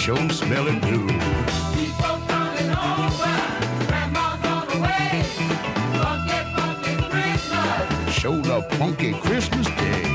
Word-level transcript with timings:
Show 0.00 0.16
smelling 0.28 0.80
good. 0.80 1.08
People 1.74 2.16
coming 2.26 2.70
over. 2.70 3.36
Grandma's 3.86 4.44
on 4.46 4.66
the 4.68 4.80
way. 4.80 5.22
Funky, 6.00 6.40
funky 6.56 6.94
Christmas. 7.10 8.14
Show 8.14 8.32
love 8.32 8.66
funky 8.78 9.12
Christmas 9.12 9.66
Day. 9.66 10.09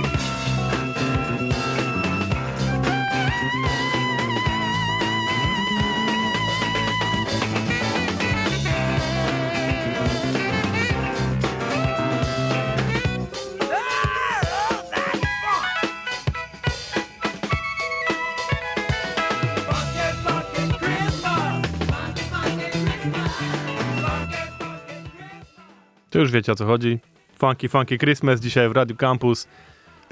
To 26.15 26.19
już 26.19 26.31
wiecie 26.31 26.51
o 26.51 26.55
co 26.55 26.65
chodzi. 26.65 26.99
Funky 27.37 27.69
Funky 27.69 27.97
Christmas 27.97 28.39
dzisiaj 28.39 28.69
w 28.69 28.71
Radio 28.71 28.95
Campus. 28.95 29.47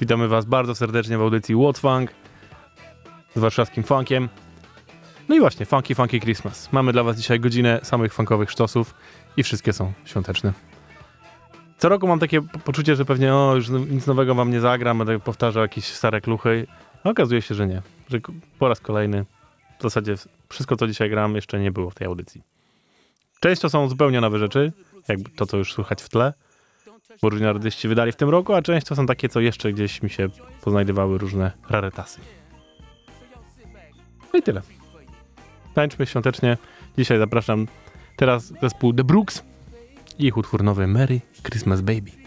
Witamy 0.00 0.28
was 0.28 0.44
bardzo 0.44 0.74
serdecznie 0.74 1.18
w 1.18 1.20
audycji 1.20 1.54
What 1.54 1.78
Funk 1.78 2.10
z 3.36 3.38
warszawskim 3.38 3.84
funkiem. 3.84 4.28
No 5.28 5.34
i 5.34 5.40
właśnie, 5.40 5.66
Funky 5.66 5.94
Funky 5.94 6.20
Christmas. 6.20 6.72
Mamy 6.72 6.92
dla 6.92 7.02
was 7.02 7.16
dzisiaj 7.16 7.40
godzinę 7.40 7.80
samych 7.82 8.14
funkowych 8.14 8.50
sztosów 8.50 8.94
i 9.36 9.42
wszystkie 9.42 9.72
są 9.72 9.92
świąteczne. 10.04 10.52
Co 11.78 11.88
roku 11.88 12.08
mam 12.08 12.18
takie 12.18 12.42
po- 12.42 12.58
poczucie, 12.58 12.96
że 12.96 13.04
pewnie 13.04 13.34
o, 13.34 13.56
już 13.56 13.68
nic 13.68 14.06
nowego 14.06 14.34
wam 14.34 14.50
nie 14.50 14.60
zagram, 14.60 14.98
będę 14.98 15.20
powtarzał 15.20 15.62
jakieś 15.62 15.84
stare 15.84 16.20
kluchy. 16.20 16.66
A 17.04 17.10
okazuje 17.10 17.42
się, 17.42 17.54
że 17.54 17.66
nie. 17.66 17.82
Że 18.08 18.20
po 18.58 18.68
raz 18.68 18.80
kolejny 18.80 19.24
w 19.78 19.82
zasadzie 19.82 20.14
wszystko, 20.48 20.76
co 20.76 20.86
dzisiaj 20.86 21.10
gram, 21.10 21.34
jeszcze 21.34 21.60
nie 21.60 21.72
było 21.72 21.90
w 21.90 21.94
tej 21.94 22.06
audycji. 22.06 22.42
Część 23.40 23.62
to 23.62 23.70
są 23.70 23.88
zupełnie 23.88 24.20
nowe 24.20 24.38
rzeczy, 24.38 24.72
jakby 25.08 25.30
to, 25.30 25.46
co 25.46 25.56
już 25.56 25.72
słychać 25.72 26.02
w 26.02 26.08
tle, 26.08 26.32
bo 27.22 27.30
różni 27.30 27.46
artyści 27.46 27.88
wydali 27.88 28.12
w 28.12 28.16
tym 28.16 28.28
roku, 28.28 28.54
a 28.54 28.62
część 28.62 28.86
to 28.86 28.96
są 28.96 29.06
takie, 29.06 29.28
co 29.28 29.40
jeszcze 29.40 29.72
gdzieś 29.72 30.02
mi 30.02 30.10
się 30.10 30.28
poznajdowały 30.60 31.18
różne 31.18 31.52
rarytasy. 31.70 32.20
No 34.32 34.38
i 34.38 34.42
tyle. 34.42 34.62
Tańczmy 35.74 36.06
świątecznie. 36.06 36.58
Dzisiaj 36.98 37.18
zapraszam 37.18 37.66
teraz 38.16 38.52
zespół 38.62 38.92
The 38.92 39.04
Brooks 39.04 39.42
i 40.18 40.26
ich 40.26 40.36
utwór 40.36 40.62
nowy 40.62 40.86
Merry 40.86 41.20
Christmas 41.42 41.80
Baby. 41.80 42.23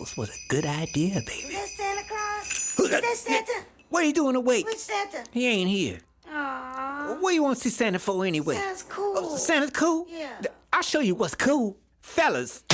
Tassels 0.00 0.16
was 0.16 0.30
a 0.30 0.48
good 0.48 0.66
idea, 0.66 1.14
baby. 1.20 1.32
Is 1.32 1.52
that 1.52 1.68
Santa 1.68 2.08
Claus? 2.08 2.78
Is 2.78 2.90
that 2.90 3.16
Santa? 3.16 3.66
What 3.88 4.02
are 4.02 4.06
you 4.06 4.12
doing 4.12 4.36
awake? 4.36 4.66
Which 4.66 4.78
Santa? 4.78 5.24
He 5.32 5.46
ain't 5.46 5.70
here. 5.70 6.00
Aww. 6.28 7.20
What 7.20 7.34
you 7.34 7.42
want 7.42 7.56
to 7.56 7.62
see 7.62 7.70
Santa 7.70 7.98
for 7.98 8.24
anyway? 8.24 8.56
Sounds 8.56 8.84
cool. 8.84 9.14
Oh, 9.16 9.36
Santa's 9.36 9.70
cool? 9.70 10.06
Yeah. 10.08 10.40
I'll 10.72 10.82
show 10.82 11.00
you 11.00 11.14
what's 11.14 11.34
cool. 11.34 11.76
Fellas. 12.00 12.64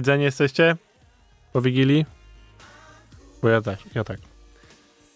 Na 0.00 0.02
jedzenie 0.02 0.24
jesteście? 0.24 0.76
Po 1.52 1.62
Wigilii? 1.62 2.06
Bo 3.42 3.48
ja 3.48 3.62
tak, 3.62 3.78
ja 3.94 4.04
tak. 4.04 4.18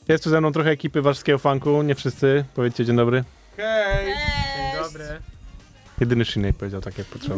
Jest 0.09 0.25
tu 0.25 0.31
ze 0.31 0.41
mną 0.41 0.53
trochę 0.53 0.71
ekipy 0.71 1.03
warszawskiego 1.03 1.39
funku, 1.39 1.83
nie 1.83 1.95
wszyscy. 1.95 2.45
Powiedzcie 2.55 2.85
dzień 2.85 2.97
dobry. 2.97 3.25
Hej! 3.57 4.07
Dzień 4.07 4.83
dobry. 4.83 5.05
Jedyny 6.01 6.25
Shinej 6.25 6.55
powiedział 6.55 6.81
tak 6.81 6.99
jak 6.99 7.07
potrzeba. 7.07 7.37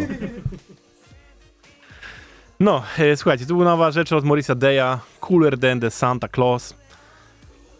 No, 2.61 2.83
e, 2.99 3.17
słuchajcie, 3.17 3.47
to 3.47 3.55
była 3.55 3.65
nowa 3.65 3.91
rzecz 3.91 4.13
od 4.13 4.25
Morisa 4.25 4.55
Deya, 4.55 4.99
Cooler 5.21 5.59
Than 5.59 5.81
The 5.81 5.91
Santa 5.91 6.29
Claus. 6.29 6.75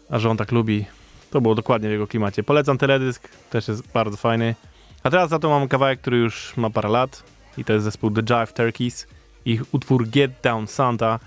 A 0.09 0.19
że 0.19 0.29
on 0.29 0.37
tak 0.37 0.51
lubi, 0.51 0.85
to 1.31 1.41
było 1.41 1.55
dokładnie 1.55 1.89
w 1.89 1.91
jego 1.91 2.07
klimacie. 2.07 2.43
Polecam 2.43 2.77
teledysk, 2.77 3.29
też 3.49 3.67
jest 3.67 3.91
bardzo 3.91 4.17
fajny. 4.17 4.55
A 5.03 5.09
teraz 5.09 5.29
za 5.29 5.39
to 5.39 5.49
mam 5.49 5.67
kawałek, 5.67 6.01
który 6.01 6.17
już 6.17 6.57
ma 6.57 6.69
parę 6.69 6.89
lat 6.89 7.23
i 7.57 7.65
to 7.65 7.73
jest 7.73 7.85
zespół 7.85 8.11
The 8.11 8.21
Jive 8.21 8.53
Turkeys. 8.53 9.16
Ich 9.47 9.73
utwór 9.73 10.07
Get 10.07 10.31
Down 10.43 10.67
Santa, 10.67 11.19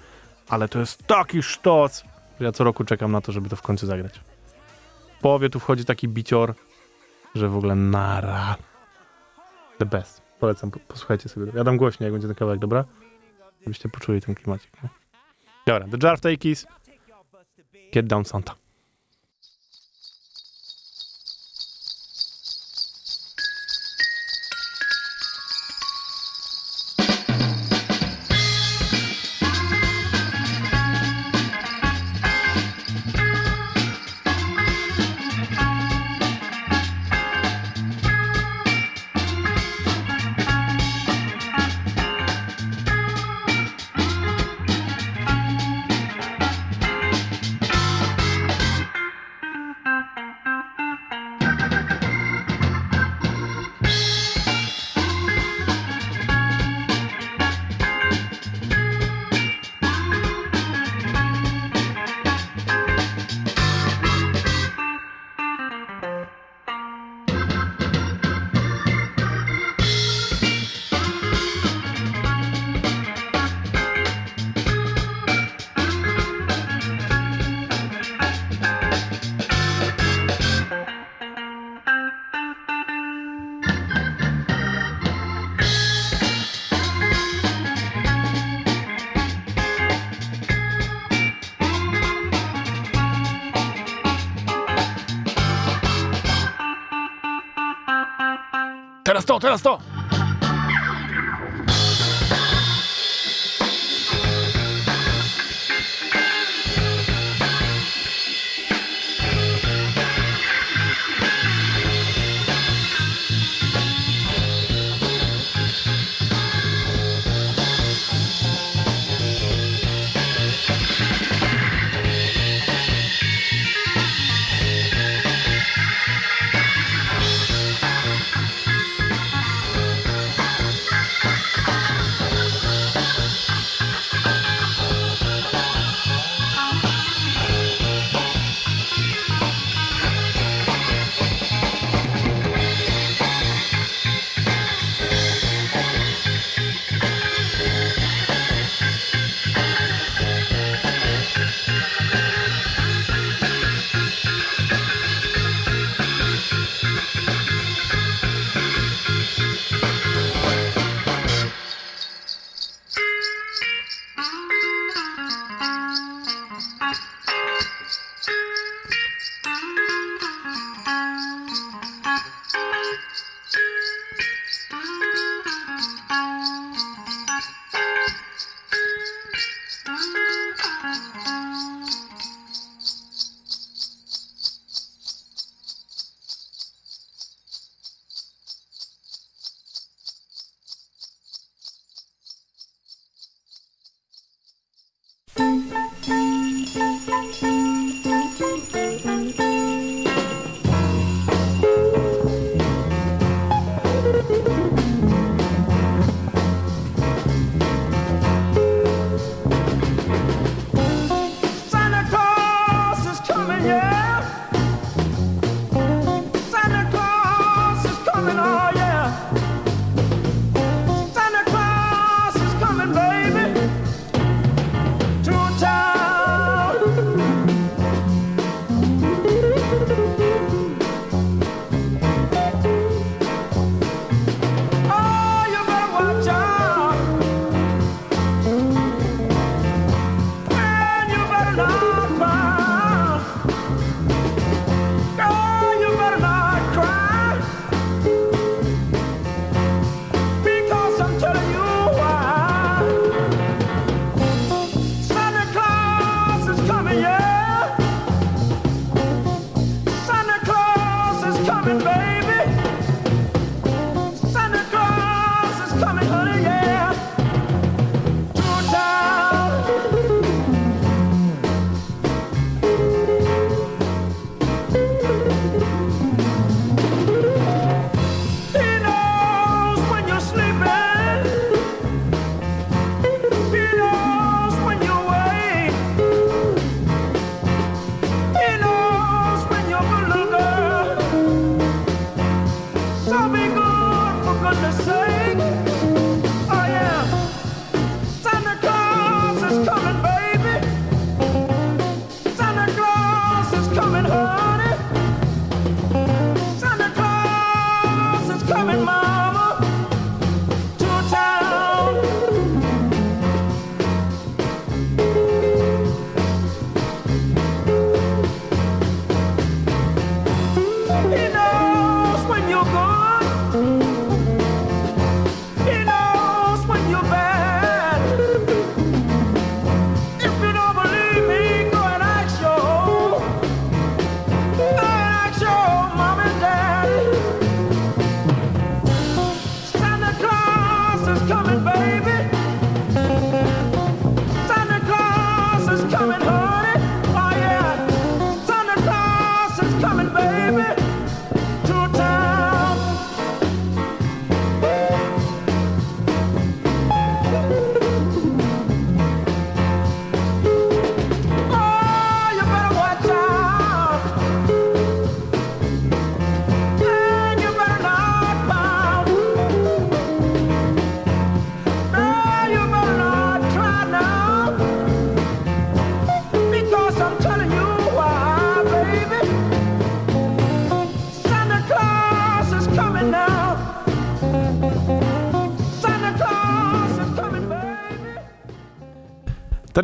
ale 0.48 0.68
to 0.68 0.78
jest 0.78 1.06
taki 1.06 1.42
sztoc, 1.42 2.04
że 2.40 2.44
ja 2.46 2.52
co 2.52 2.64
roku 2.64 2.84
czekam 2.84 3.12
na 3.12 3.20
to, 3.20 3.32
żeby 3.32 3.48
to 3.48 3.56
w 3.56 3.62
końcu 3.62 3.86
zagrać. 3.86 4.20
W 5.18 5.20
połowie 5.20 5.50
tu 5.50 5.60
wchodzi 5.60 5.84
taki 5.84 6.08
bicior, 6.08 6.54
że 7.34 7.48
w 7.48 7.56
ogóle 7.56 7.74
nara. 7.74 8.56
The 9.78 9.86
best. 9.86 10.22
Polecam, 10.40 10.70
po- 10.70 10.78
posłuchajcie 10.78 11.28
sobie. 11.28 11.52
Ja 11.54 11.64
dam 11.64 11.76
głośniej, 11.76 12.04
jak 12.04 12.12
będzie 12.12 12.26
ten 12.28 12.36
kawałek, 12.36 12.60
dobra? 12.60 12.84
Żebyście 13.60 13.88
poczuli 13.88 14.20
ten 14.20 14.34
klimacik. 14.34 14.70
Dobra, 15.66 15.88
The 15.88 16.06
Jar 16.06 16.14
of 16.14 16.20
Takis. 16.20 16.66
Get 17.92 18.06
Down. 18.06 18.24
Santa 18.24 18.54
teraz 99.11 99.25
to, 99.25 99.40
teraz 99.40 99.62
to! 99.62 99.79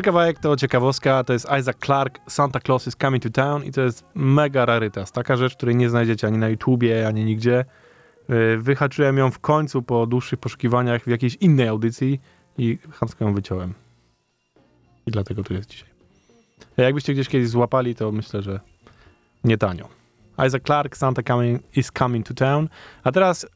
Kawałek 0.07 0.39
to 0.39 0.57
ciekawostka, 0.57 1.25
to 1.25 1.33
jest 1.33 1.47
Isaac 1.61 1.77
Clarke, 1.85 2.21
Santa 2.29 2.61
Claus 2.61 2.87
is 2.87 2.97
Coming 3.01 3.23
to 3.23 3.31
Town 3.31 3.65
i 3.65 3.73
to 3.73 3.81
jest 3.81 4.05
mega 4.15 4.65
rarytas. 4.65 5.13
Taka 5.13 5.37
rzecz, 5.37 5.57
której 5.57 5.77
nie 5.77 5.91
znajdziecie 5.91 6.27
ani 6.27 6.39
na 6.39 6.49
YouTubie, 6.49 7.09
ani 7.09 7.25
nigdzie. 7.25 7.65
Y, 8.31 8.59
Wyhaczyłem 8.59 9.19
ją 9.19 9.31
w 9.31 9.39
końcu 9.39 9.83
po 9.83 10.07
dłuższych 10.07 10.39
poszukiwaniach 10.39 11.03
w 11.03 11.07
jakiejś 11.07 11.35
innej 11.35 11.69
audycji 11.69 12.21
i 12.59 12.79
chamsko 12.93 13.25
ją 13.25 13.35
wyciąłem. 13.35 13.75
I 15.07 15.11
dlatego 15.11 15.43
tu 15.43 15.55
jest 15.55 15.71
dzisiaj. 15.71 15.89
Jakbyście 16.77 17.13
gdzieś 17.13 17.29
kiedyś 17.29 17.49
złapali, 17.49 17.95
to 17.95 18.13
myślę, 18.13 18.43
że 18.43 18.61
nie 19.45 19.59
tanio. 19.59 19.89
Isaac 20.47 20.63
Clarke, 20.63 20.97
Santa 20.97 21.23
coming, 21.23 21.63
is 21.77 21.91
Coming 21.99 22.27
to 22.27 22.35
Town. 22.35 22.69
A 23.05 23.13
teraz 23.13 23.47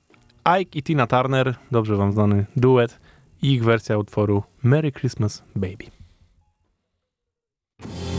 Ike 0.60 0.78
i 0.78 0.82
Tina 0.82 1.06
Turner, 1.06 1.54
dobrze 1.70 1.96
wam 1.96 2.12
znany 2.12 2.46
duet, 2.56 3.00
ich 3.42 3.64
wersja 3.64 3.98
utworu 3.98 4.42
Merry 4.62 4.92
Christmas 4.92 5.42
Baby. 5.56 5.99
you 7.82 8.09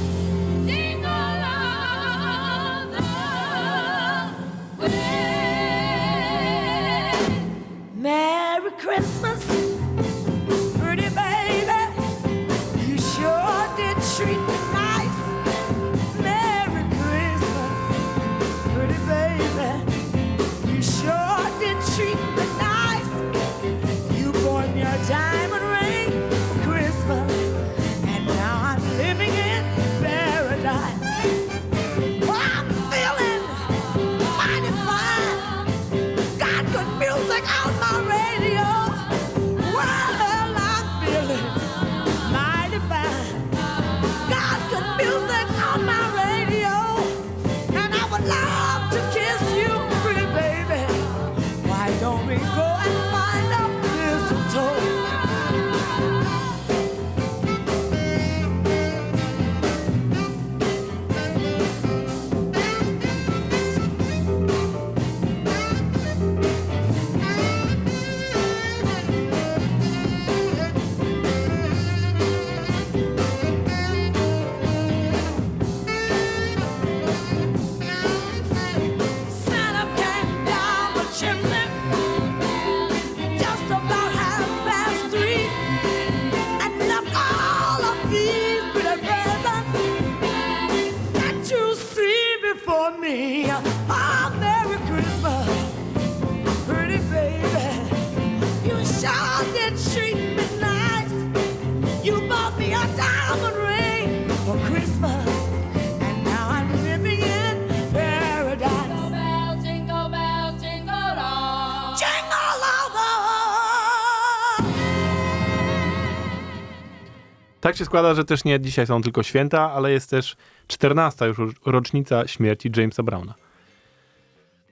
Tak 117.62 117.78
się 117.78 117.86
składa, 117.86 118.14
że 118.14 118.26
też 118.26 118.44
nie 118.44 118.60
dzisiaj 118.60 118.88
są 118.88 119.02
tylko 119.02 119.24
święta, 119.24 119.72
ale 119.72 119.92
jest 119.92 120.10
też 120.10 120.36
14 120.68 121.26
już 121.26 121.38
rocznica 121.66 122.28
śmierci 122.28 122.72
Jamesa 122.78 123.04
Browna. 123.04 123.34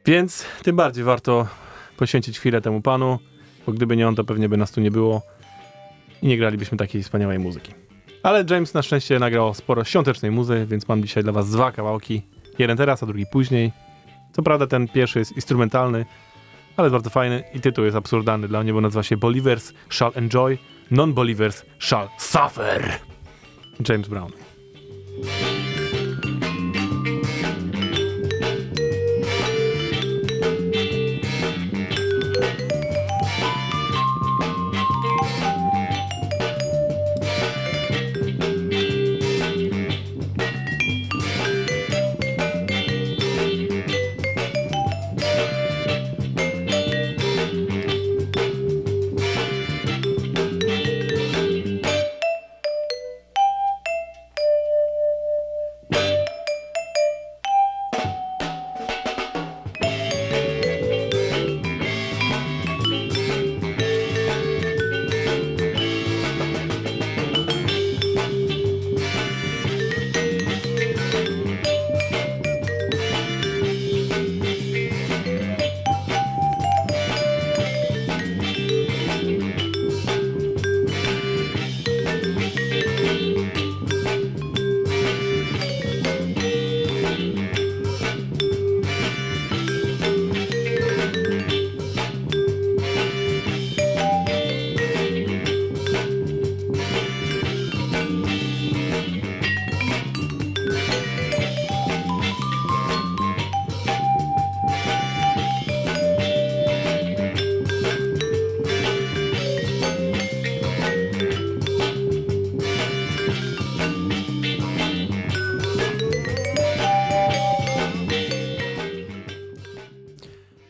Więc 0.05 0.45
tym 0.63 0.75
bardziej 0.75 1.03
warto 1.03 1.47
poświęcić 1.97 2.39
chwilę 2.39 2.61
temu 2.61 2.81
panu, 2.81 3.19
bo 3.65 3.71
gdyby 3.71 3.97
nie 3.97 4.07
on, 4.07 4.15
to 4.15 4.23
pewnie 4.23 4.49
by 4.49 4.57
nas 4.57 4.71
tu 4.71 4.81
nie 4.81 4.91
było 4.91 5.21
i 6.21 6.27
nie 6.27 6.37
gralibyśmy 6.37 6.77
takiej 6.77 7.03
wspaniałej 7.03 7.39
muzyki. 7.39 7.73
Ale 8.23 8.45
James 8.49 8.73
na 8.73 8.81
szczęście 8.81 9.19
nagrał 9.19 9.53
sporo 9.53 9.83
świątecznej 9.83 10.31
muzy, 10.31 10.65
więc 10.69 10.87
mam 10.87 11.01
dzisiaj 11.01 11.23
dla 11.23 11.31
was 11.31 11.49
dwa 11.49 11.71
kawałki. 11.71 12.21
Jeden 12.59 12.77
teraz, 12.77 13.03
a 13.03 13.05
drugi 13.05 13.25
później. 13.31 13.71
Co 14.31 14.43
prawda 14.43 14.67
ten 14.67 14.87
pierwszy 14.87 15.19
jest 15.19 15.31
instrumentalny, 15.31 16.05
ale 16.77 16.89
bardzo 16.89 17.09
fajny 17.09 17.43
i 17.53 17.59
tytuł 17.59 17.85
jest 17.85 17.97
absurdalny 17.97 18.47
dla 18.47 18.63
mnie, 18.63 18.73
bo 18.73 18.81
nazywa 18.81 19.03
się 19.03 19.17
Believers 19.17 19.73
Shall 19.89 20.11
Enjoy, 20.15 20.57
Non-Believers 20.91 21.63
Shall 21.77 22.09
Suffer. 22.17 22.99
James 23.81 24.07
Brown. 24.07 24.33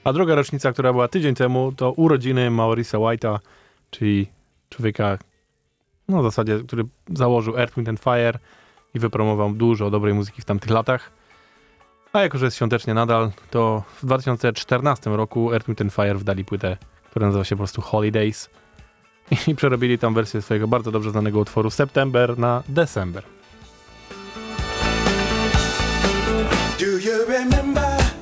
A 0.10 0.14
druga 0.14 0.36
rocznica, 0.36 0.72
która 0.72 0.92
była 0.92 1.08
tydzień 1.08 1.36
temu, 1.36 1.72
to 1.72 1.92
urodziny 1.92 2.52
Maurisa 2.52 2.98
White'a, 2.98 3.40
czyli 3.92 4.28
człowieka, 4.70 5.18
no 6.08 6.22
w 6.22 6.24
zasadzie, 6.24 6.60
który 6.68 6.84
założył 7.14 7.58
Earth, 7.58 7.76
Wind 7.76 7.90
and 7.90 8.00
Fire 8.00 8.40
i 8.94 9.00
wypromował 9.00 9.54
dużo 9.54 9.90
dobrej 9.90 10.14
muzyki 10.14 10.42
w 10.42 10.46
tamtych 10.46 10.72
latach. 10.72 11.12
A 12.14 12.22
jako, 12.22 12.38
że 12.38 12.46
jest 12.46 12.58
świątecznie 12.58 12.94
nadal, 12.94 13.32
to 13.50 13.84
w 14.02 14.06
2014 14.06 15.10
roku 15.10 15.54
Earth, 15.54 15.68
Wind 15.68 15.82
and 15.82 15.94
Fire 15.94 16.16
wydali 16.16 16.46
płytę, 16.46 16.78
która 17.10 17.26
nazywa 17.26 17.44
się 17.44 17.56
po 17.56 17.60
prostu 17.60 17.82
Holidays 17.82 18.50
i 19.48 19.56
przerobili 19.56 19.98
tam 19.98 20.14
wersję 20.14 20.42
swojego 20.42 20.68
bardzo 20.68 20.92
dobrze 20.92 21.12
znanego 21.12 21.40
utworu 21.40 21.70
September 21.70 22.38
na 22.38 22.64
December. 22.70 23.24
Do 26.80 26.86
you 26.86 27.26
remember 27.28 28.19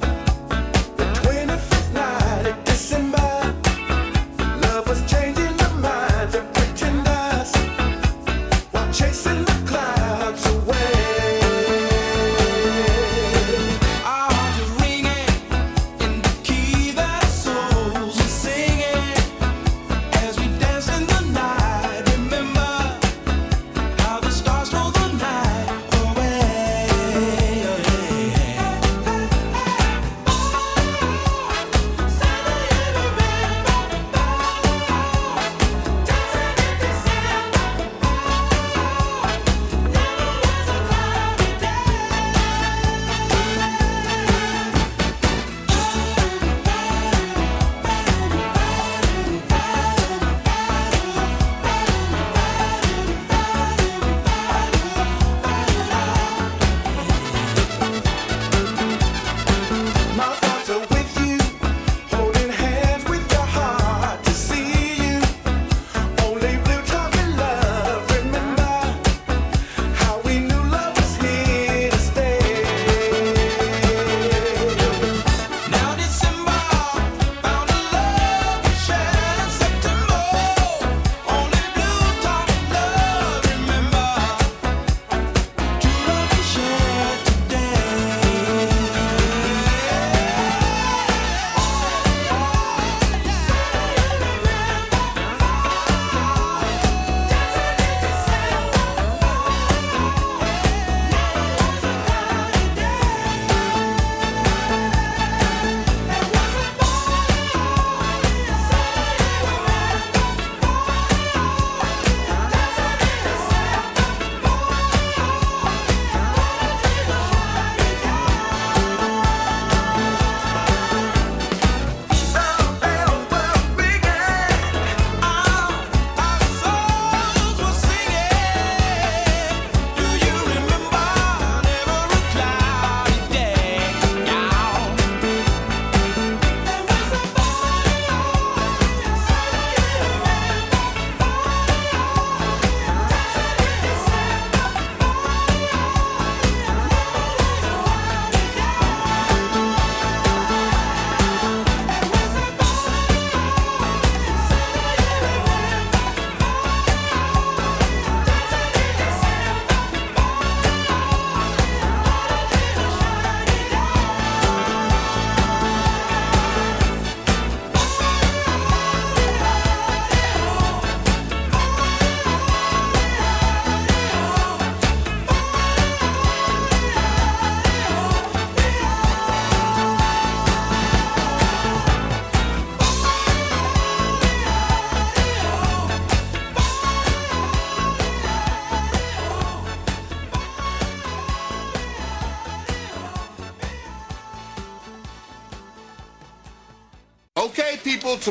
change. 5.08 5.37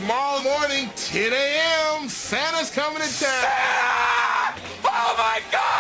Tomorrow 0.01 0.43
morning, 0.43 0.91
10 0.95 1.33
a.m., 1.33 2.07
Santa's 2.11 2.71
coming 2.71 3.01
to 3.01 3.09
town. 3.19 4.53
Oh 4.85 5.15
my 5.17 5.41
god! 5.51 5.76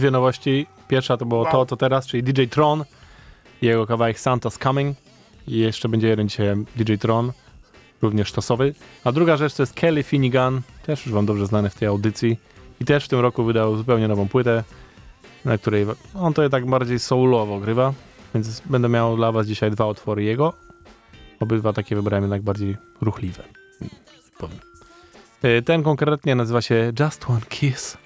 Dwie 0.00 0.10
nowości. 0.10 0.66
Pierwsza 0.88 1.16
to 1.16 1.26
było 1.26 1.44
to, 1.44 1.66
co 1.66 1.76
teraz, 1.76 2.06
czyli 2.06 2.22
DJ 2.22 2.44
Tron 2.44 2.84
i 3.62 3.66
jego 3.66 3.86
kawałek 3.86 4.16
Santa's 4.16 4.62
Coming. 4.62 4.96
I 5.48 5.58
jeszcze 5.58 5.88
będzie 5.88 6.08
jeden 6.08 6.28
dzisiaj 6.28 6.56
DJ 6.76 6.94
Tron, 6.94 7.32
również 8.02 8.28
sztosowy. 8.28 8.74
A 9.04 9.12
druga 9.12 9.36
rzecz 9.36 9.54
to 9.54 9.62
jest 9.62 9.74
Kelly 9.74 10.02
Finnegan, 10.02 10.60
też 10.82 11.06
już 11.06 11.14
wam 11.14 11.26
dobrze 11.26 11.46
znany 11.46 11.70
w 11.70 11.74
tej 11.74 11.88
audycji. 11.88 12.38
I 12.80 12.84
też 12.84 13.04
w 13.04 13.08
tym 13.08 13.20
roku 13.20 13.44
wydał 13.44 13.76
zupełnie 13.76 14.08
nową 14.08 14.28
płytę, 14.28 14.64
na 15.44 15.58
której 15.58 15.86
on 16.14 16.34
to 16.34 16.48
tak 16.48 16.66
bardziej 16.66 16.98
soulowo 16.98 17.58
grywa. 17.60 17.92
Więc 18.34 18.60
będę 18.60 18.88
miał 18.88 19.16
dla 19.16 19.32
was 19.32 19.46
dzisiaj 19.46 19.70
dwa 19.70 19.86
utwory 19.86 20.24
jego. 20.24 20.52
Obydwa 21.40 21.72
takie 21.72 21.96
wybrałem 21.96 22.24
jednak 22.24 22.42
bardziej 22.42 22.76
ruchliwe. 23.00 23.42
Powiem. 24.38 24.58
Y, 25.44 25.62
Ten 25.62 25.82
konkretnie 25.82 26.34
nazywa 26.34 26.62
się 26.62 26.92
Just 27.00 27.30
One 27.30 27.40
Kiss. 27.48 27.98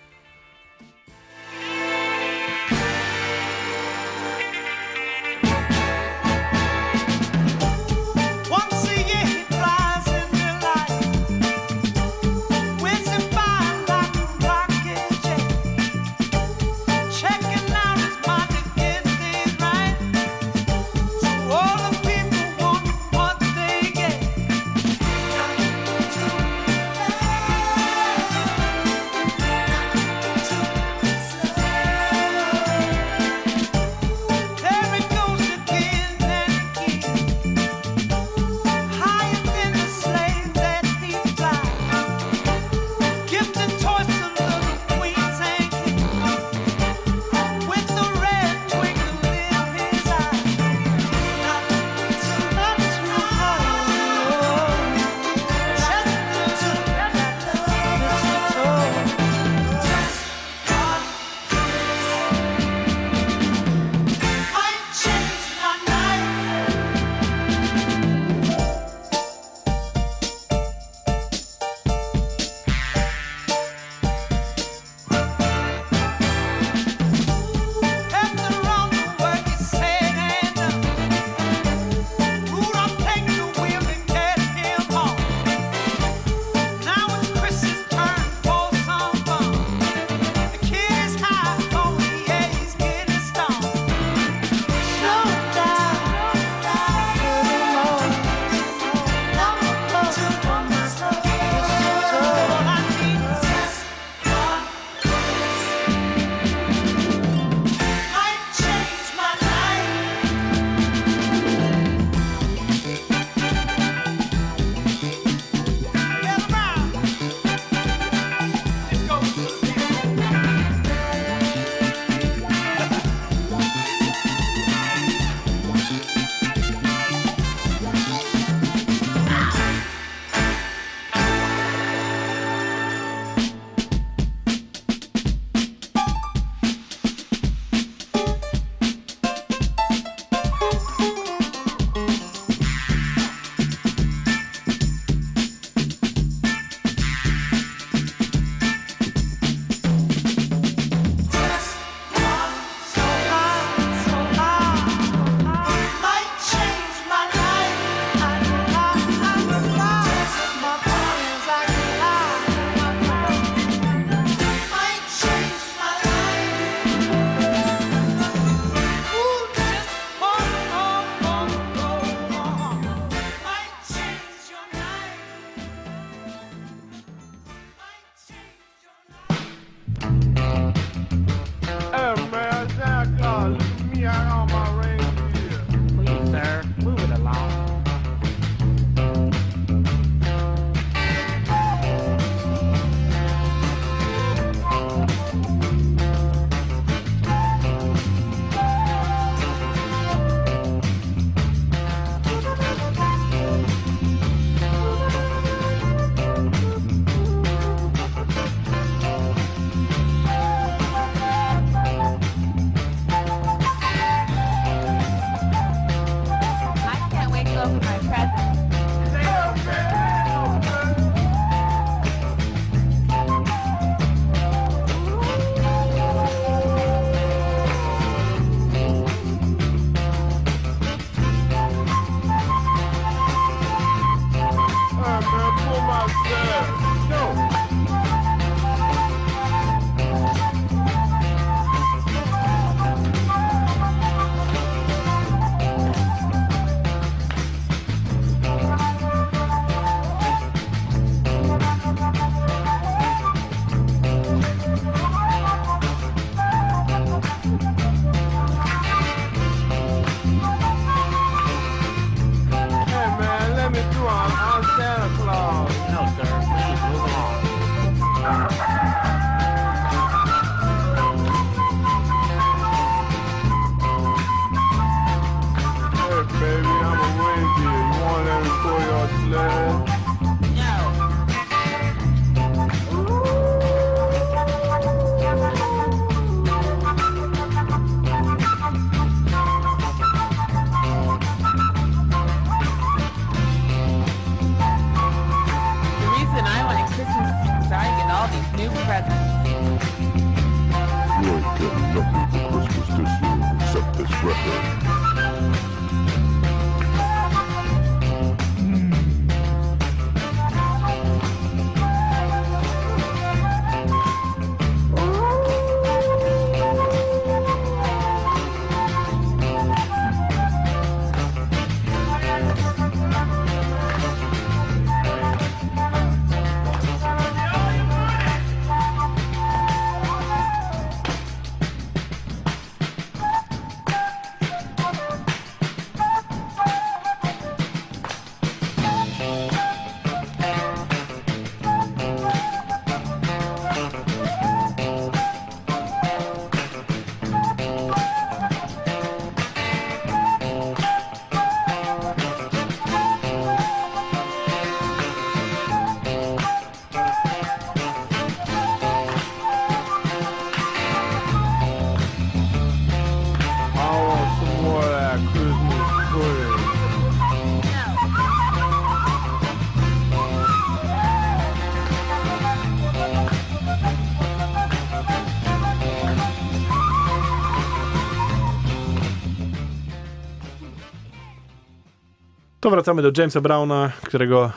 wracamy 382.75 383.03
do 383.03 383.11
Jamesa 383.17 383.41
Browna, 383.41 383.93
którego 384.03 384.53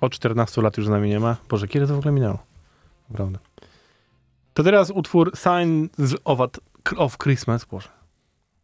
od 0.00 0.12
14 0.12 0.62
lat 0.62 0.76
już 0.76 0.86
z 0.86 0.88
nami 0.88 1.08
nie 1.08 1.20
ma. 1.20 1.36
Boże, 1.48 1.68
kiedy 1.68 1.86
to 1.86 1.94
w 1.94 1.98
ogóle 1.98 2.12
minęło? 2.12 2.38
Naprawdę. 3.10 3.38
To 4.54 4.62
teraz 4.62 4.90
utwór 4.90 5.32
Signs 5.36 6.16
of, 6.24 6.40
a, 6.40 6.48
of 6.96 7.18
Christmas. 7.18 7.64
Boże. 7.64 7.88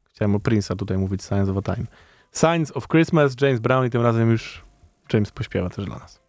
Chciałem 0.05 0.35
o 0.35 0.39
Prince'a 0.39 0.77
tutaj 0.77 0.99
mówić, 0.99 1.23
Signs 1.23 1.49
of 1.49 1.57
a 1.57 1.75
Time. 1.75 1.87
Signs 2.33 2.77
of 2.77 2.89
Christmas, 2.89 3.37
James 3.41 3.61
Brown 3.61 3.87
i 3.87 3.91
tym 3.91 4.03
razem 4.03 4.31
już 4.31 4.63
James 5.13 5.31
pośpiewa 5.31 5.71
też 5.71 5.85
dla 5.85 5.99
nas. 5.99 6.20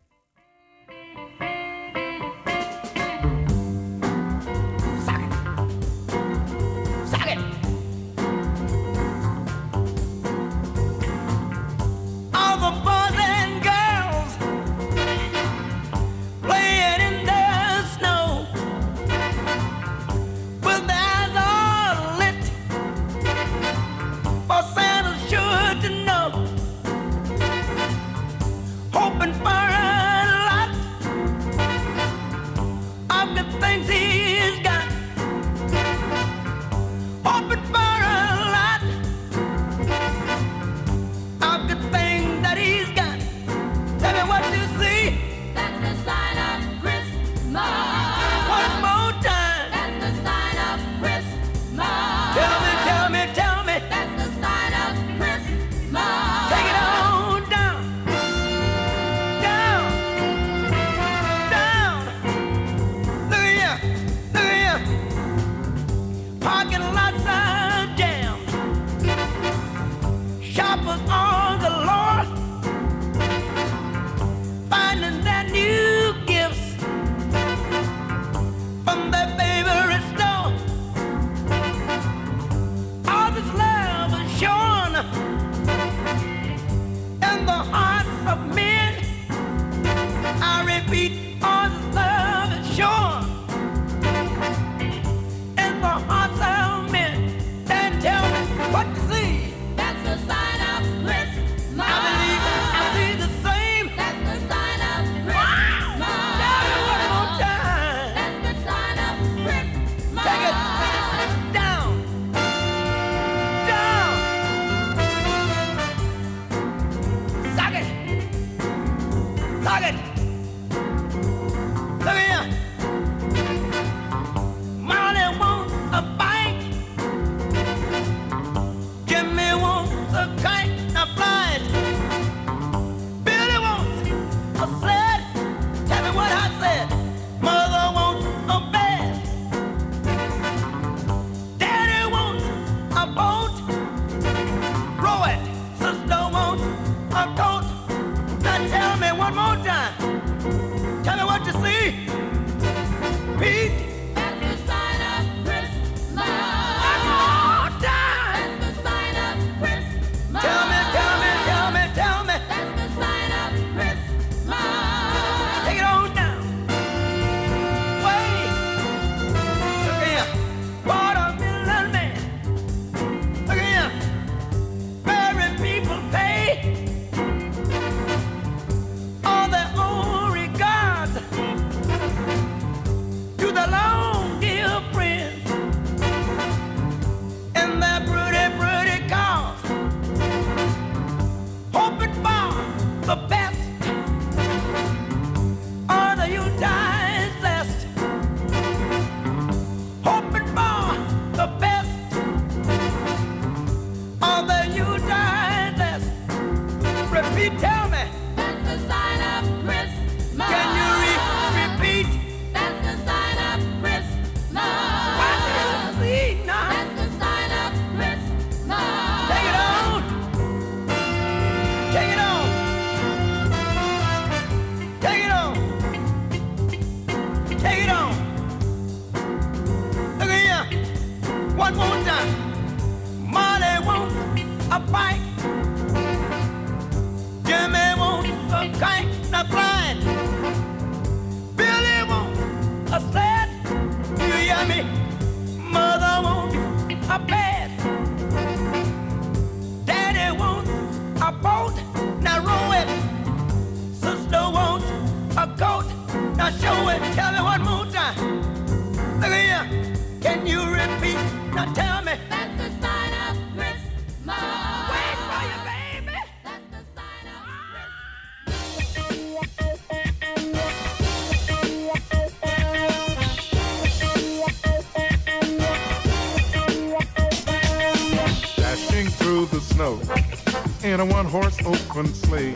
Open 282.02 282.14
sleigh. 282.14 282.54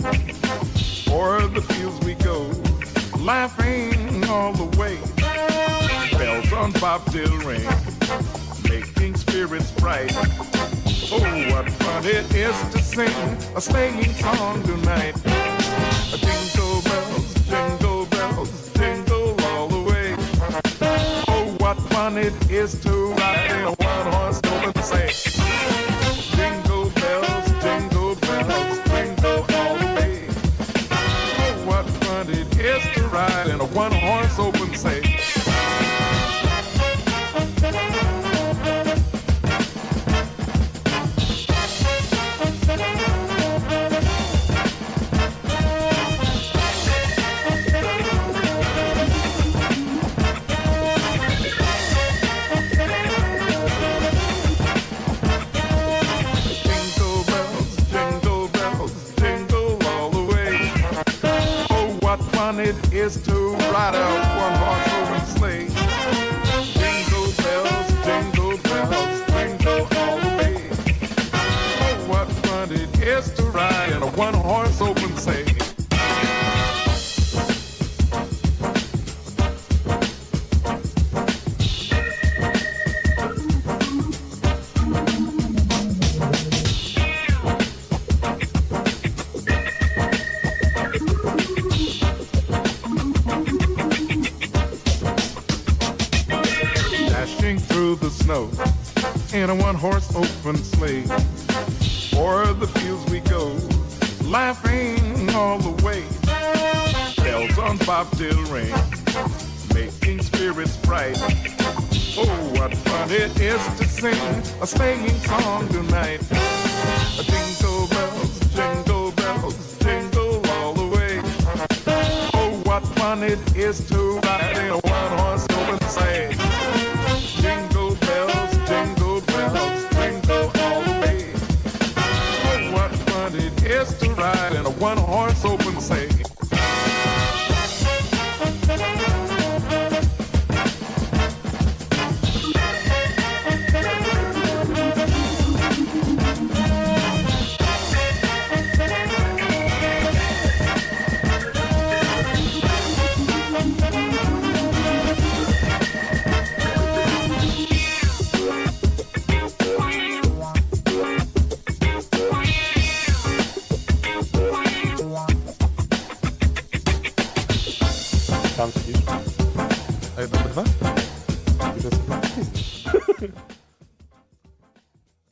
O'er 1.13 1.47
the 1.47 1.61
fields 1.61 2.03
we 2.05 2.15
go, 2.15 2.49
laughing 3.19 4.23
all 4.25 4.53
the 4.53 4.65
way. 4.77 4.97
Bells 6.17 6.51
on 6.51 6.71
bobtail 6.73 7.37
ring, 7.45 7.67
making 8.63 9.15
spirits 9.15 9.71
bright. 9.73 10.11
Oh, 11.11 11.51
what 11.51 11.69
fun 11.69 12.05
it 12.05 12.33
is 12.33 12.55
to 12.71 12.79
sing 12.79 13.13
a 13.55 13.61
sleighing 13.61 14.11
song 14.13 14.64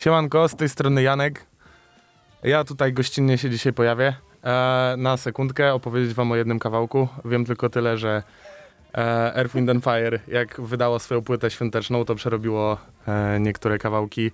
Siemanko, 0.03 0.47
z 0.47 0.55
tej 0.55 0.69
strony 0.69 1.03
Janek. 1.03 1.45
Ja 2.43 2.63
tutaj 2.63 2.93
gościnnie 2.93 3.37
się 3.37 3.49
dzisiaj 3.49 3.73
pojawię. 3.73 4.13
E, 4.43 4.95
na 4.97 5.17
sekundkę 5.17 5.73
opowiedzieć 5.73 6.13
wam 6.13 6.31
o 6.31 6.35
jednym 6.35 6.59
kawałku. 6.59 7.07
Wiem 7.25 7.45
tylko 7.45 7.69
tyle, 7.69 7.97
że 7.97 8.23
e, 8.93 9.35
Earth, 9.35 9.55
Wind 9.55 9.69
and 9.69 9.83
Fire, 9.83 10.19
jak 10.27 10.61
wydało 10.61 10.99
swoją 10.99 11.21
płytę 11.21 11.51
świąteczną, 11.51 12.05
to 12.05 12.15
przerobiło 12.15 12.77
e, 13.07 13.39
niektóre 13.39 13.77
kawałki, 13.77 14.31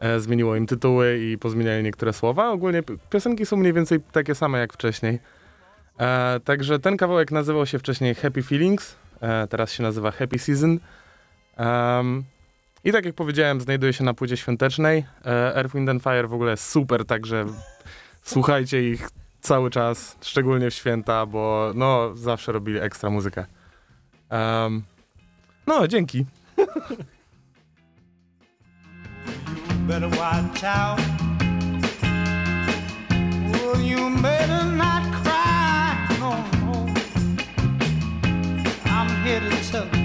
e, 0.00 0.20
zmieniło 0.20 0.56
im 0.56 0.66
tytuły 0.66 1.18
i 1.18 1.38
pozmieniali 1.38 1.82
niektóre 1.82 2.12
słowa. 2.12 2.50
Ogólnie 2.50 2.82
piosenki 3.10 3.46
są 3.46 3.56
mniej 3.56 3.72
więcej 3.72 4.00
takie 4.12 4.34
same 4.34 4.58
jak 4.58 4.72
wcześniej. 4.72 5.18
E, 5.98 6.40
także 6.44 6.78
ten 6.78 6.96
kawałek 6.96 7.30
nazywał 7.30 7.66
się 7.66 7.78
wcześniej 7.78 8.14
Happy 8.14 8.42
Feelings, 8.42 8.96
e, 9.20 9.46
teraz 9.46 9.72
się 9.72 9.82
nazywa 9.82 10.10
Happy 10.10 10.38
Season. 10.38 10.78
Em, 11.56 12.24
I 12.84 12.92
tak 12.92 13.04
jak 13.04 13.14
powiedziałem, 13.14 13.60
znajduje 13.60 13.92
się 13.92 14.04
na 14.04 14.14
płycie 14.14 14.36
świątecznej. 14.36 15.04
E, 15.24 15.56
Earth, 15.56 15.74
Wind 15.74 15.88
and 15.88 16.02
Fire 16.02 16.28
w 16.28 16.34
ogóle 16.34 16.50
jest 16.50 16.70
super, 16.70 17.04
także 17.04 17.46
słuchajcie 18.22 18.90
ich 18.90 19.08
cały 19.40 19.70
czas, 19.70 20.16
szczególnie 20.20 20.70
w 20.70 20.74
święta, 20.74 21.26
bo 21.26 21.72
no 21.74 22.16
zawsze 22.16 22.52
robili 22.52 22.80
ekstra 22.80 23.10
muzykę. 23.10 23.46
Em, 24.30 24.82
no, 25.66 25.88
dzięki. 25.88 26.26
no, 29.88 30.10
here 39.24 39.40
to 39.40 39.56
tell 39.72 39.86
you 39.94 39.99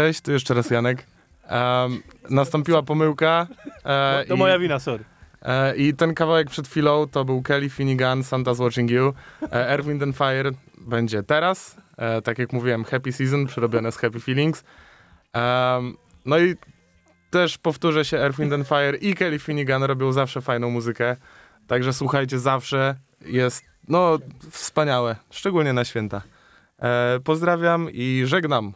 Cześć, 0.00 0.20
tu 0.20 0.32
jeszcze 0.32 0.54
raz 0.54 0.70
Janek. 0.70 1.06
Em, 1.46 2.02
nastąpiła 2.30 2.82
pomyłka. 2.82 3.46
E, 3.84 4.24
To 4.28 4.34
i, 4.34 4.38
moja 4.38 4.58
wina, 4.58 4.78
sorry. 4.78 5.04
E, 5.42 5.76
I 5.76 5.94
ten 5.94 6.14
kawałek 6.14 6.50
przed 6.50 6.68
chwilą 6.68 7.06
to 7.06 7.24
był 7.24 7.42
Kelly 7.42 7.70
Finnegan, 7.70 8.22
Santa's 8.22 8.60
Watching 8.62 8.90
You. 8.90 9.12
E, 9.42 9.68
Earth, 9.68 9.88
Wind 9.88 10.02
and 10.02 10.16
Fire 10.16 10.50
będzie 10.78 11.22
teraz. 11.22 11.76
E, 11.96 12.22
tak 12.22 12.38
jak 12.38 12.52
mówiłem, 12.52 12.84
Happy 12.84 13.12
Season, 13.12 13.46
przerobione 13.46 13.92
z 13.92 13.96
Happy 13.96 14.20
Feelings. 14.20 14.64
No 16.26 16.38
i 16.38 16.54
też 17.30 17.58
powtórzę 17.58 18.04
się, 18.04 18.18
Earth, 18.18 18.38
Wind 18.38 18.68
Fire 18.68 18.96
i 18.96 19.14
Kelly 19.14 19.38
Finnegan 19.38 19.82
robią 19.82 20.12
zawsze 20.12 20.40
fajną 20.40 20.70
muzykę. 20.70 21.16
Także 21.66 21.92
słuchajcie 21.92 22.38
zawsze. 22.38 22.94
Jest, 23.26 23.64
no, 23.88 24.18
wspaniałe. 24.50 25.16
Szczególnie 25.30 25.72
na 25.72 25.84
święta. 25.84 26.22
E, 26.78 27.20
pozdrawiam 27.24 27.88
i 27.92 28.22
żegnam. 28.26 28.72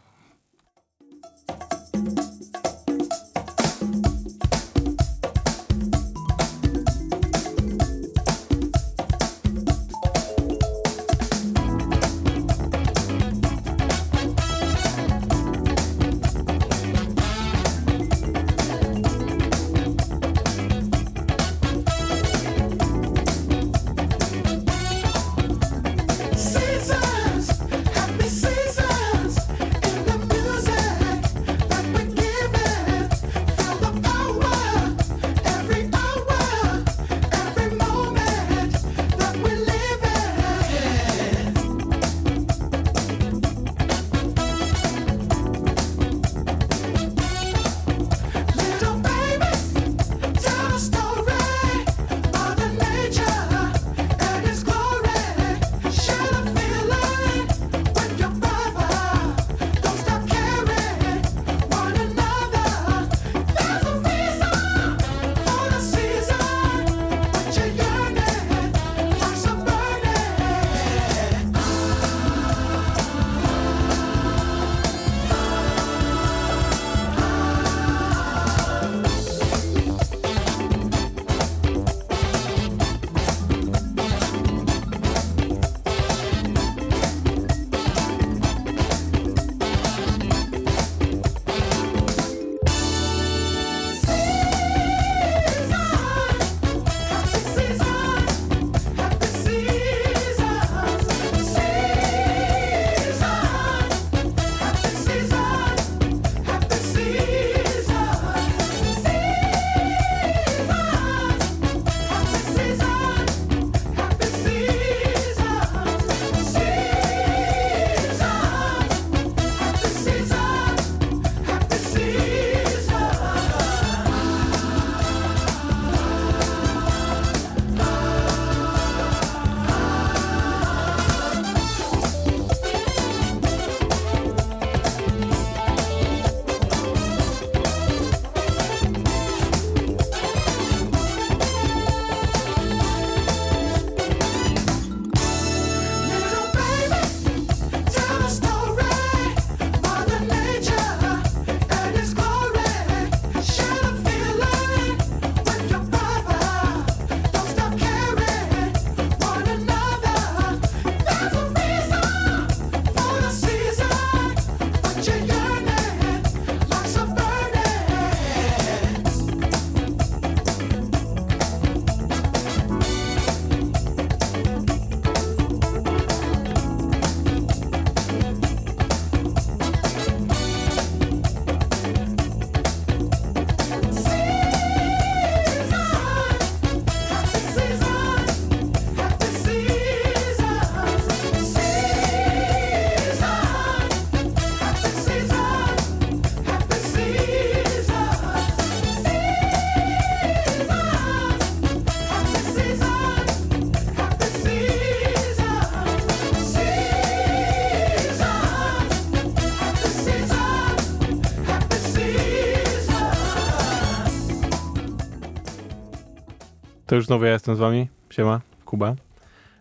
Już 217.05 217.07
znowu 217.07 217.25
ja 217.25 217.31
jestem 217.31 217.55
z 217.55 217.59
wami. 217.59 217.87
Siema, 218.09 218.41
Kuba. 218.65 218.95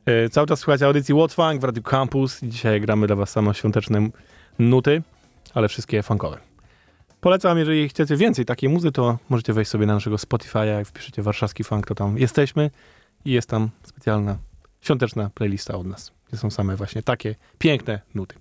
E, 0.07 0.29
cały 0.29 0.47
czas 0.47 0.61
słuchacie 0.61 0.87
audycji 0.87 1.15
Funk 1.15 1.61
w 1.61 1.65
Radio 1.65 1.83
Campus 1.83 2.43
i 2.43 2.49
dzisiaj 2.49 2.81
gramy 2.81 3.07
dla 3.07 3.17
was 3.17 3.31
same 3.31 3.55
świąteczne 3.55 4.09
nuty, 4.59 5.03
ale 5.55 5.69
wszystkie 5.69 6.03
funkowe. 6.03 6.39
Polecam, 7.21 7.59
jeżeli 7.59 7.89
chcecie 7.89 8.17
więcej 8.17 8.45
takiej 8.45 8.71
muzy, 8.71 8.93
to 8.93 9.19
możecie 9.29 9.53
wejść 9.53 9.71
sobie 9.71 9.87
na 9.87 9.95
naszego 9.95 10.17
Spotify'a, 10.17 10.65
jak 10.65 10.87
wpiszecie 10.87 11.23
warszawski 11.23 11.65
funk, 11.65 11.87
to 11.87 11.95
tam 11.95 12.19
jesteśmy 12.19 12.71
i 13.25 13.31
jest 13.31 13.49
tam 13.49 13.71
specjalna 13.83 14.39
świąteczna 14.81 15.31
playlista 15.35 15.75
od 15.75 15.87
nas, 15.87 16.13
gdzie 16.29 16.37
są 16.37 16.51
same 16.51 16.77
właśnie 16.77 17.03
takie 17.03 17.35
piękne 17.59 18.01
nuty. 18.15 18.37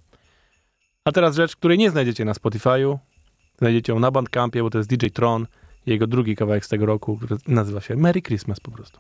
A 1.06 1.12
teraz 1.12 1.36
rzecz, 1.36 1.56
której 1.56 1.78
nie 1.78 1.92
znajdziecie 1.92 2.26
na 2.26 2.34
Spotify'u, 2.34 2.98
znajdziecie 3.58 3.94
ją 3.94 4.00
na 4.00 4.12
Bandcampie, 4.12 4.64
bo 4.64 4.70
to 4.70 4.78
jest 4.78 4.90
DJ 4.90 5.08
Tron, 5.08 5.48
jego 5.86 6.08
drugi 6.08 6.36
kawałek 6.36 6.66
z 6.66 6.70
tego 6.70 6.86
roku, 6.86 7.18
który 7.18 7.38
nazywa 7.48 7.82
się 7.82 7.96
Merry 7.96 8.22
Christmas 8.22 8.60
po 8.60 8.72
prostu. 8.72 9.00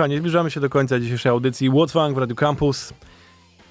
Kochani, 0.00 0.18
zbliżamy 0.18 0.50
się 0.50 0.60
do 0.60 0.70
końca 0.70 1.00
dzisiejszej 1.00 1.30
audycji 1.30 1.68
Łotwang 1.68 2.14
w 2.14 2.18
Radio 2.18 2.36
Campus 2.36 2.94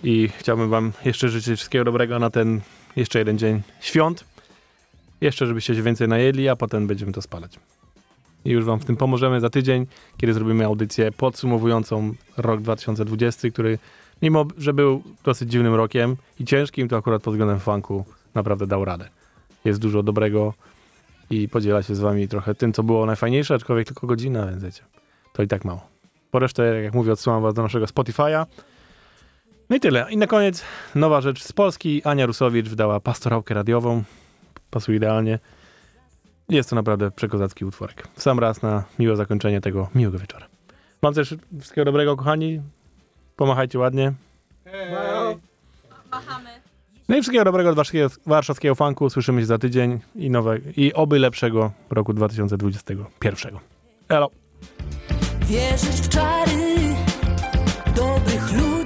i 0.04 0.30
chciałbym 0.38 0.70
wam 0.70 0.92
jeszcze 1.06 1.30
życzyć 1.30 1.58
wszystkiego 1.58 1.86
dobrego 1.86 2.20
na 2.20 2.30
ten 2.30 2.62
jeszcze 2.96 3.20
jeden 3.20 3.38
dzień 3.38 3.62
świąt. 3.80 4.26
Jeszcze, 5.22 5.48
żebyście 5.48 5.76
się 5.76 5.82
więcej 5.82 6.08
najedli, 6.08 6.50
a 6.50 6.56
potem 6.56 6.88
będziemy 6.88 7.12
to 7.12 7.22
spalać. 7.22 7.60
I 8.46 8.50
już 8.50 8.66
wam 8.66 8.80
w 8.80 8.86
tym 8.86 8.98
pomożemy 8.98 9.40
za 9.40 9.50
tydzień, 9.50 9.88
kiedy 10.18 10.34
zrobimy 10.34 10.66
audycję 10.66 11.12
podsumowującą 11.12 12.14
rok 12.38 12.62
2020, 12.62 13.50
który 13.50 13.80
mimo, 14.22 14.46
że 14.58 14.74
był 14.74 15.04
dosyć 15.24 15.52
dziwnym 15.52 15.76
rokiem 15.76 16.16
i 16.40 16.46
ciężkim, 16.46 16.88
to 16.88 16.98
akurat 16.98 17.22
pod 17.22 17.34
względem 17.34 17.60
funku 17.60 18.06
naprawdę 18.36 18.68
dał 18.68 18.86
radę. 18.86 19.10
Jest 19.66 19.80
dużo 19.80 20.04
dobrego 20.04 20.54
i 21.30 21.50
podziela 21.50 21.84
się 21.84 21.96
z 21.96 22.00
wami 22.00 22.28
trochę 22.28 22.56
tym, 22.56 22.74
co 22.74 22.84
było 22.84 23.06
najfajniejsze, 23.06 23.56
aczkolwiek 23.56 23.88
tylko 23.88 24.08
godzina, 24.08 24.48
więc 24.48 24.64
wiecie, 24.64 24.84
to 25.34 25.44
i 25.44 25.48
tak 25.48 25.66
mało. 25.66 25.99
Po 26.32 26.40
resztę, 26.40 26.82
jak 26.84 26.94
mówię, 26.94 27.12
odsyłam 27.12 27.42
was 27.42 27.54
do 27.54 27.62
naszego 27.62 27.86
Spotify'a. 27.86 28.46
No 29.70 29.76
i 29.76 29.80
tyle. 29.80 30.06
I 30.10 30.18
na 30.18 30.28
koniec 30.28 30.64
nowa 30.96 31.22
rzecz 31.22 31.44
z 31.44 31.54
Polski. 31.54 32.04
Ania 32.04 32.26
Rusowicz 32.26 32.70
wydała 32.70 33.00
pastorałkę 33.00 33.54
radiową. 33.54 34.04
Pasuje 34.70 34.98
idealnie. 34.98 35.40
Jest 36.50 36.70
to 36.70 36.76
naprawdę 36.76 37.12
przekozacki 37.12 37.66
utworek. 37.66 38.08
W 38.16 38.22
sam 38.22 38.40
raz 38.40 38.62
na 38.62 38.84
miłe 39.00 39.16
zakończenie 39.16 39.62
tego 39.62 39.90
miłego 39.96 40.20
wieczora. 40.20 40.48
Mam 41.02 41.14
też 41.14 41.36
wszystkiego 41.60 41.86
dobrego, 41.86 42.16
kochani. 42.16 42.62
Pomachajcie 43.36 43.80
ładnie. 43.80 44.14
No 47.10 47.18
i 47.18 47.22
wszystkiego 47.22 47.44
dobrego 47.44 47.70
od 47.70 47.78
warszawskiego, 48.26 48.76
funku. 48.76 49.10
Słyszymy 49.10 49.42
się 49.42 49.46
za 49.46 49.58
tydzień 49.58 50.00
i, 50.16 50.30
nowe, 50.30 50.58
i 50.78 50.94
oby 50.94 51.20
lepszego 51.20 51.72
roku 51.90 52.14
2021. 52.14 53.60
Elo! 54.10 54.30
Wierzyć 55.50 56.02
w 56.02 56.10
czary 56.10 56.95
dobrych 57.95 58.52
ludzi, 58.54 58.79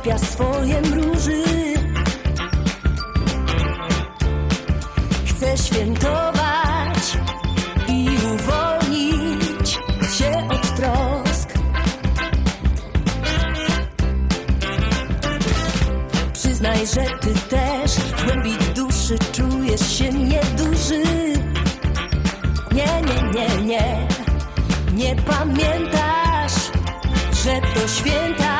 ślepia 0.00 0.18
swoje 0.18 0.80
mruży 0.82 1.44
Chcę 5.26 5.58
świętować 5.58 7.18
i 7.88 8.08
uwolnić 8.34 9.70
się 10.18 10.48
od 10.48 10.74
trosk. 10.76 11.48
Przyznaj, 16.32 16.86
że 16.86 17.04
ty 17.20 17.34
też 17.34 17.92
w 17.92 18.24
głębi 18.24 18.56
duszy 18.74 19.18
czujesz 19.32 19.98
się 19.98 20.12
nieduży. 20.12 21.02
Nie, 22.72 23.02
nie, 23.02 23.22
nie, 23.32 23.64
nie, 23.64 24.08
nie 24.92 25.16
pamiętasz, 25.16 26.70
że 27.44 27.60
to 27.74 27.88
święta 27.88 28.59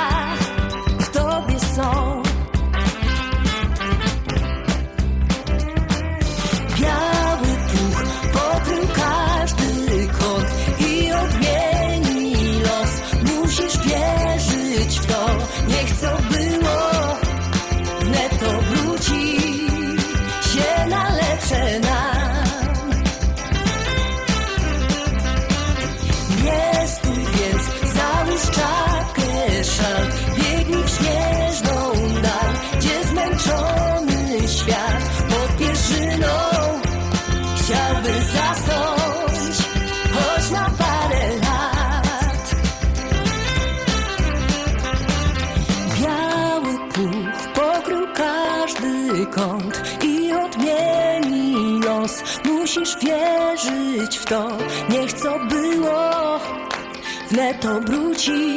wnet 57.51 57.65
obróci 57.65 58.57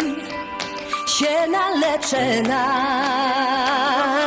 się 1.07 1.47
na 1.51 1.69
lepsze 1.79 2.41
nam. 2.41 4.22